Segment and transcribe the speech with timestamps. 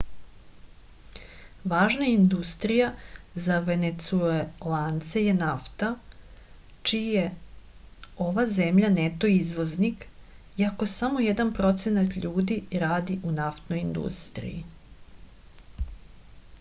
[1.73, 2.87] važna industrija
[3.47, 5.89] za venecuelance je nafta
[6.91, 7.27] čiji je
[8.29, 10.07] ova zemlja neto izvoznik
[10.65, 14.65] iako samo jedan procenat ljudi radi u naftnoj industriji